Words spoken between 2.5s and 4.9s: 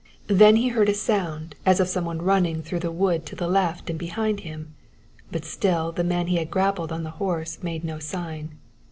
through the wood to the left and behind him,